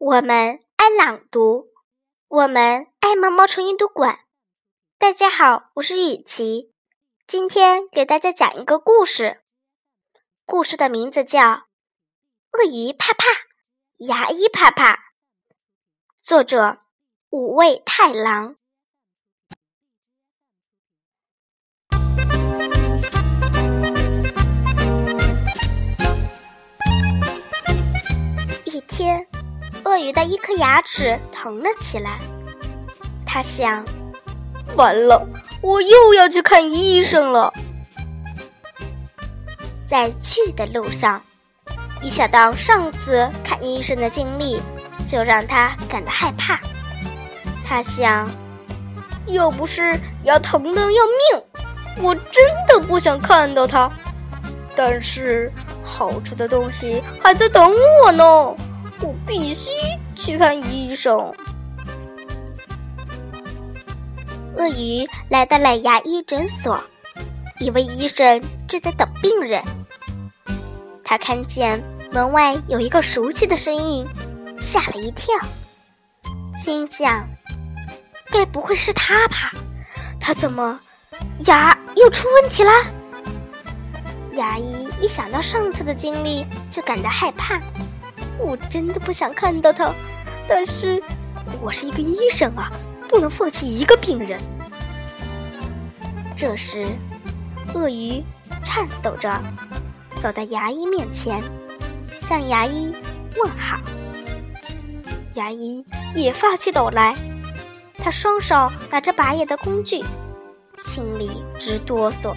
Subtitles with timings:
[0.00, 1.68] 我们爱朗读，
[2.26, 4.20] 我们爱毛毛虫阅读馆。
[4.96, 6.72] 大家好，我是雨琪，
[7.26, 9.42] 今天给大家讲一个故事。
[10.46, 11.40] 故事的名字叫
[12.52, 13.26] 《鳄鱼怕怕，
[13.98, 14.94] 牙医怕怕》，
[16.22, 16.78] 作者
[17.28, 18.56] 五味太郎。
[28.64, 29.29] 一天。
[29.90, 32.16] 鳄鱼的一颗牙齿疼了起来，
[33.26, 33.84] 他想
[34.78, 35.26] ：“完了，
[35.60, 37.52] 我又要去看医生了。”
[39.88, 41.20] 在去的路上，
[42.00, 44.62] 一想到上次看医生的经历，
[45.08, 46.60] 就让他感到害怕。
[47.66, 48.30] 他想
[49.26, 53.90] ：“要不是牙疼的要命，我真的不想看到它。
[54.76, 57.72] 但是好吃的东西还在等
[58.04, 58.54] 我呢。”
[59.02, 59.70] 我必须
[60.14, 61.32] 去看医生。
[64.56, 66.78] 鳄鱼来到了牙医诊所，
[67.58, 69.62] 一位医生正在等病人。
[71.02, 74.06] 他看见门外有一个熟悉的身影，
[74.60, 75.34] 吓了一跳，
[76.54, 77.26] 心想：
[78.30, 79.50] 该不会是他吧？
[80.20, 80.78] 他怎么
[81.46, 82.70] 牙又出问题了？
[84.34, 87.58] 牙医一想到上次的经历，就感到害怕。
[88.42, 89.92] 我真的不想看到他，
[90.48, 91.02] 但是
[91.60, 92.70] 我是一个医生啊，
[93.08, 94.40] 不能放弃一个病人。
[96.36, 96.86] 这时，
[97.74, 98.22] 鳄鱼
[98.64, 99.30] 颤抖着
[100.18, 101.40] 走到牙医面前，
[102.22, 102.94] 向牙医
[103.36, 103.78] 问好。
[105.34, 107.14] 牙医也发起抖来，
[107.98, 110.02] 他双手拿着拔牙的工具，
[110.76, 112.34] 心里直哆嗦。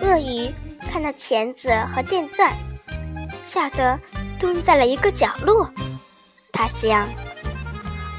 [0.00, 2.52] 鳄鱼看到钳子和电钻。
[3.42, 3.98] 吓得
[4.38, 5.70] 蹲在了一个角落。
[6.52, 7.06] 他想，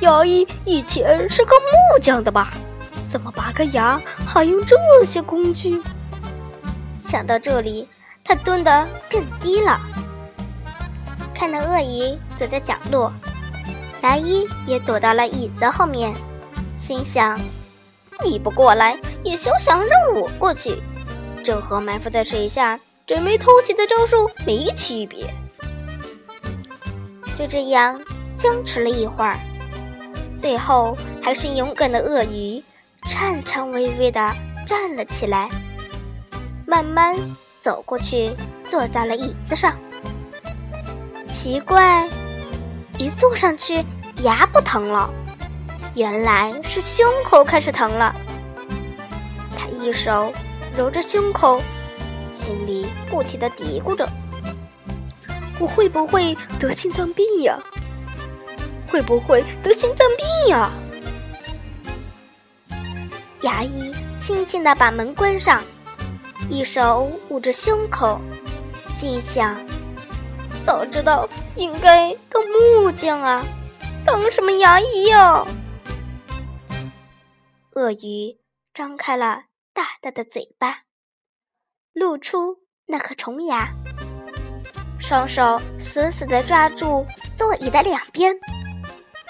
[0.01, 2.53] 牙医以前是个木匠的吧？
[3.07, 5.81] 怎么拔个牙还用这些工具？
[7.01, 7.87] 想到这里，
[8.23, 9.79] 他蹲得更低了。
[11.33, 13.11] 看到鳄鱼躲在角落，
[14.01, 16.13] 牙医也躲到了椅子后面，
[16.77, 17.39] 心想：
[18.23, 20.81] 你不过来，也休想让我过去。
[21.43, 22.79] 这和埋伏在水下。
[23.05, 25.33] 准备偷袭的招数没区别，
[27.37, 28.01] 就这样
[28.35, 29.37] 僵持了一会儿，
[30.35, 32.59] 最后还是勇敢的鳄鱼
[33.07, 35.47] 颤颤巍巍地站了起来，
[36.65, 37.15] 慢慢
[37.61, 39.77] 走过去，坐在了椅子上。
[41.27, 42.09] 奇怪，
[42.97, 43.85] 一坐上去
[44.23, 45.07] 牙不疼了，
[45.93, 48.15] 原来是胸口开始疼了。
[49.55, 50.33] 他一手
[50.75, 51.61] 揉着胸口。
[52.31, 54.07] 心里不停的嘀咕着
[55.59, 57.59] ：“我会不会得心脏病呀？
[58.87, 60.71] 会不会得心脏病呀？”
[63.41, 65.63] 牙医轻轻的把门关上，
[66.49, 68.19] 一手捂着胸口，
[68.87, 69.55] 心想
[70.65, 73.45] ：“早知道应该当木匠啊，
[74.05, 75.45] 当什么牙医呀？”
[77.75, 78.39] 鳄鱼
[78.73, 79.43] 张开了
[79.73, 80.83] 大大的嘴巴。
[81.93, 83.69] 露出那颗虫牙，
[85.07, 88.35] 双手死死地抓住座椅的两边。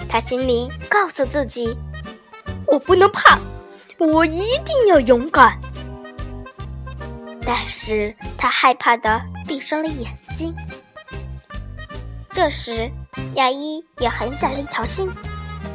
[0.09, 1.77] 他心里告诉自己
[2.65, 3.37] ：“我不能怕，
[3.99, 5.55] 我一定要勇敢。”
[7.45, 10.51] 但是他害怕的闭上了眼睛。
[12.31, 12.89] 这时，
[13.35, 15.11] 牙医也狠下了一条心，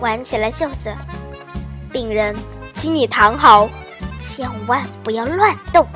[0.00, 0.92] 挽起了袖子
[1.92, 2.34] ：“病人，
[2.74, 3.70] 请你躺好，
[4.18, 5.86] 千万不要乱动。”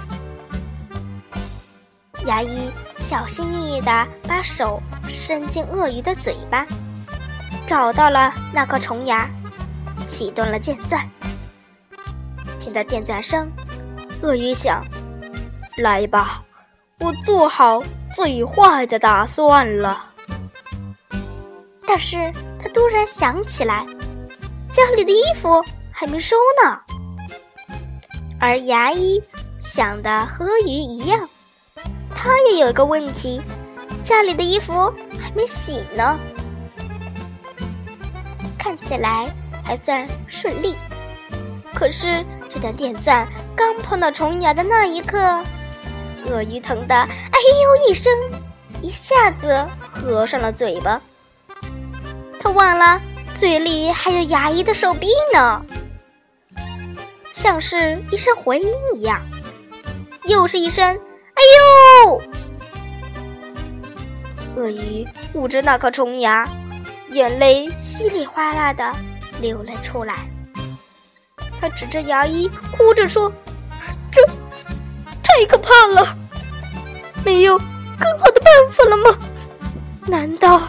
[2.24, 2.70] 牙医
[3.08, 6.66] 小心翼翼地把手伸进鳄鱼的嘴巴，
[7.64, 9.30] 找到了那颗虫牙，
[10.08, 11.08] 启动了电钻。
[12.58, 13.48] 听到电钻声，
[14.22, 14.84] 鳄鱼想
[15.78, 16.42] ：“来吧，
[16.98, 17.80] 我做好
[18.12, 20.06] 最坏的打算了。”
[21.86, 22.16] 但是
[22.60, 23.86] 他突然想起来，
[24.68, 26.76] 家里的衣服还没收呢。
[28.40, 29.22] 而牙医
[29.60, 31.20] 想的和鳄鱼一样。
[32.26, 33.40] 他也有一个问题，
[34.02, 36.18] 家里的衣服还没洗呢。
[38.58, 39.32] 看起来
[39.62, 40.74] 还算顺利，
[41.72, 43.24] 可是就在电钻
[43.54, 45.40] 刚碰到虫牙的那一刻，
[46.26, 48.12] 鳄鱼疼的“哎呦”一声，
[48.82, 51.00] 一下子合上了嘴巴。
[52.40, 53.00] 他忘了
[53.36, 55.64] 嘴里还有牙医的手臂呢，
[57.30, 59.22] 像是一声回音一样，
[60.24, 60.98] 又是一声。
[61.56, 61.60] 哎
[62.04, 62.22] 呦！
[64.56, 66.48] 鳄鱼捂着那颗虫牙，
[67.10, 68.94] 眼泪稀里哗啦的
[69.40, 70.28] 流了出来。
[71.60, 73.32] 他指着牙医，哭着说
[74.10, 74.24] ：“这
[75.22, 76.16] 太可怕了，
[77.24, 79.18] 没有更好的办法了吗？
[80.06, 80.62] 难道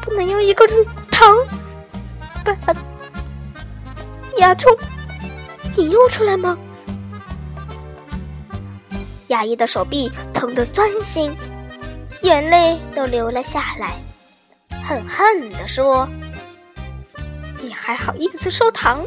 [0.00, 0.66] 不能用一个
[1.10, 1.36] 糖
[2.44, 2.56] 把
[4.38, 4.76] 牙虫
[5.76, 6.56] 引诱出来吗？”
[9.28, 11.34] 牙医的手臂疼得钻心，
[12.22, 13.94] 眼泪都流了下来，
[14.82, 16.08] 恨恨地说
[17.62, 19.04] ：“你还好意思收糖？”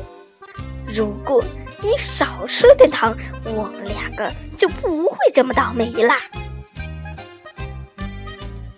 [0.88, 1.44] 如果
[1.82, 6.16] 你少吃点糖，我们两个就不会这么倒霉啦。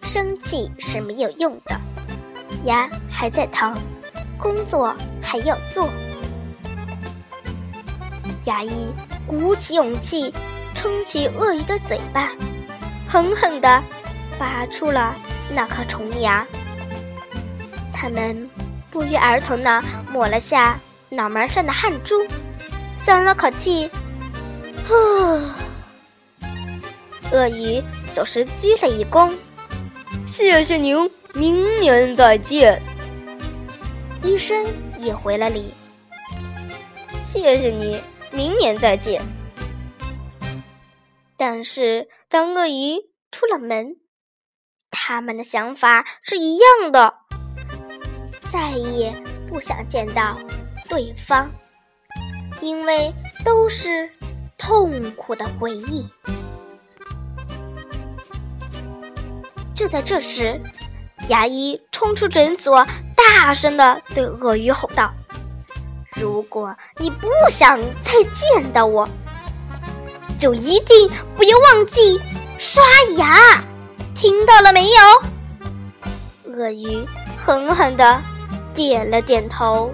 [0.01, 1.79] 生气是没有用的，
[2.65, 3.75] 牙还在疼，
[4.39, 5.87] 工作还要做。
[8.45, 8.87] 牙医
[9.27, 10.33] 鼓起勇气，
[10.79, 12.31] 撑起鳄鱼的嘴巴，
[13.05, 13.83] 狠狠地
[14.39, 15.13] 拔出了
[15.53, 16.47] 那颗虫牙。
[17.91, 18.49] 他们
[18.89, 20.79] 不约而同地抹了下。
[21.09, 22.15] 脑门上的汗珠，
[22.95, 23.91] 松了口气，
[24.87, 24.93] 呼。
[27.31, 27.83] 鳄鱼
[28.13, 29.33] 总是鞠了一躬，
[30.25, 32.81] 谢谢您，明年再见。
[34.23, 34.65] 医生
[34.97, 35.73] 也回了礼，
[37.25, 37.99] 谢谢你，
[38.31, 39.21] 明年再见。
[41.41, 42.97] 但是当鳄鱼
[43.31, 43.95] 出了门，
[44.91, 47.13] 他们的想法是一样的，
[48.51, 49.13] 再也
[49.47, 50.37] 不想见到。
[50.89, 51.49] 对方，
[52.59, 53.13] 因为
[53.45, 54.11] 都是
[54.57, 56.05] 痛苦的回忆。
[59.73, 60.59] 就在这时，
[61.29, 62.85] 牙医冲出诊所，
[63.15, 65.13] 大声的对鳄鱼吼道
[66.19, 69.07] ：“如果你不想再见到我，
[70.39, 72.17] 就一定不要忘记
[72.57, 72.81] 刷
[73.17, 73.61] 牙，
[74.15, 74.95] 听到了没有？”
[76.55, 77.05] 鳄鱼
[77.37, 78.21] 狠狠的
[78.73, 79.93] 点了点头。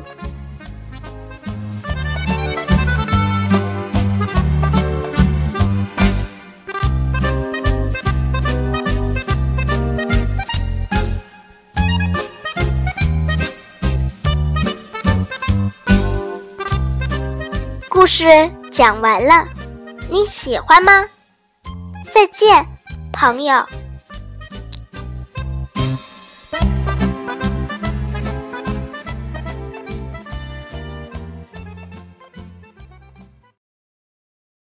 [17.90, 18.26] 故事
[18.72, 19.48] 讲完了，
[20.10, 21.06] 你喜欢吗？
[22.14, 22.66] 再见，
[23.12, 23.66] 朋友。